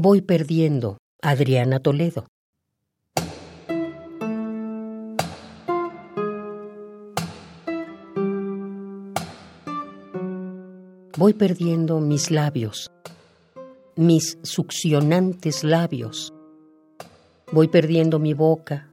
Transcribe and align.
Voy 0.00 0.20
perdiendo, 0.20 0.98
Adriana 1.22 1.80
Toledo. 1.80 2.28
Voy 11.16 11.34
perdiendo 11.34 11.98
mis 11.98 12.30
labios, 12.30 12.92
mis 13.96 14.38
succionantes 14.44 15.64
labios. 15.64 16.32
Voy 17.50 17.66
perdiendo 17.66 18.20
mi 18.20 18.34
boca, 18.34 18.92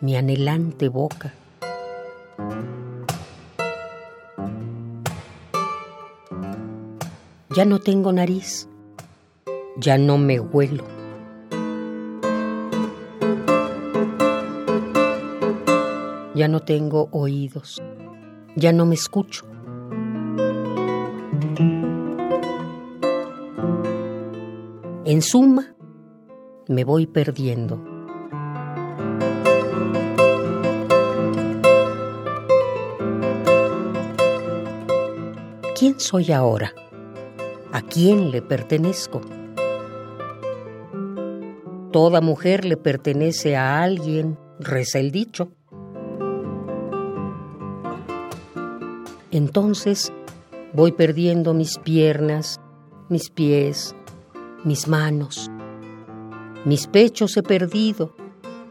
mi 0.00 0.16
anhelante 0.16 0.90
boca. 0.90 1.32
Ya 7.56 7.64
no 7.64 7.78
tengo 7.78 8.12
nariz, 8.12 8.68
ya 9.80 9.96
no 9.96 10.18
me 10.18 10.38
huelo. 10.38 10.84
Ya 16.34 16.48
no 16.48 16.60
tengo 16.60 17.08
oídos, 17.12 17.82
ya 18.56 18.72
no 18.72 18.84
me 18.84 18.94
escucho. 18.94 19.46
En 25.04 25.22
suma, 25.22 25.74
me 26.68 26.84
voy 26.84 27.06
perdiendo. 27.06 27.82
¿Quién 35.76 35.98
soy 35.98 36.30
ahora? 36.32 36.74
¿A 37.72 37.80
quién 37.80 38.30
le 38.30 38.42
pertenezco? 38.42 39.22
Toda 41.92 42.20
mujer 42.20 42.64
le 42.64 42.76
pertenece 42.76 43.56
a 43.56 43.82
alguien, 43.82 44.38
reza 44.60 45.00
el 45.00 45.10
dicho. 45.10 45.50
Entonces 49.32 50.12
voy 50.72 50.92
perdiendo 50.92 51.52
mis 51.52 51.78
piernas, 51.78 52.60
mis 53.08 53.30
pies, 53.30 53.96
mis 54.64 54.86
manos. 54.86 55.50
Mis 56.64 56.86
pechos 56.86 57.36
he 57.36 57.42
perdido, 57.42 58.14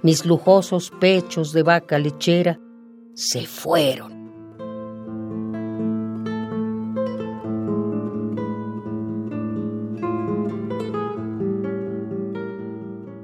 mis 0.02 0.26
lujosos 0.26 0.92
pechos 1.00 1.52
de 1.52 1.64
vaca 1.64 2.00
lechera 2.00 2.60
se 3.16 3.46
fueron. 3.46 4.19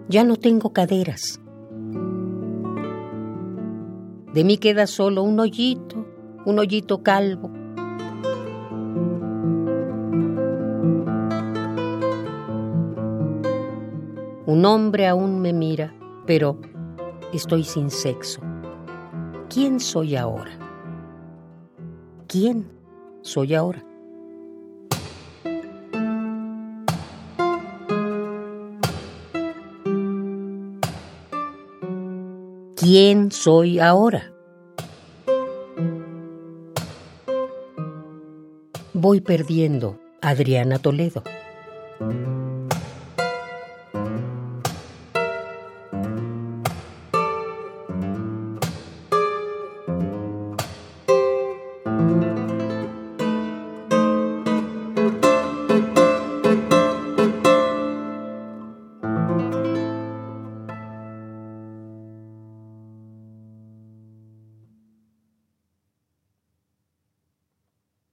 Ya 0.08 0.24
no 0.24 0.36
tengo 0.36 0.72
caderas. 0.72 1.42
De 4.34 4.44
mí 4.44 4.58
queda 4.58 4.86
solo 4.86 5.24
un 5.24 5.40
hoyito, 5.40 6.06
un 6.46 6.60
hoyito 6.60 7.02
calvo. 7.02 7.50
Un 14.46 14.66
hombre 14.66 15.08
aún 15.08 15.42
me 15.42 15.54
mira, 15.54 15.96
pero 16.28 16.60
estoy 17.34 17.64
sin 17.64 17.90
sexo. 17.90 18.42
¿Quién 19.50 19.80
soy 19.80 20.16
ahora? 20.16 20.52
¿Quién 22.28 22.68
soy 23.22 23.56
ahora? 23.56 23.84
¿Quién 32.88 33.32
soy 33.32 33.80
ahora? 33.80 34.32
Voy 38.94 39.22
perdiendo, 39.22 40.00
Adriana 40.22 40.78
Toledo. 40.78 41.24